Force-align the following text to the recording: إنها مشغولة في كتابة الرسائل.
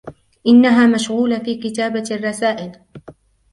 إنها 0.47 0.87
مشغولة 0.87 1.39
في 1.39 1.55
كتابة 1.59 2.03
الرسائل. 2.11 2.81